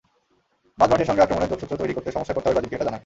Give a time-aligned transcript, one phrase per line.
[0.79, 2.99] মাঝমাঠের সঙ্গে আক্রমণের যোগসূত্র তৈরি করতে সমস্যায় পড়তে হবে ব্রাজিলকে, এটা জানাই।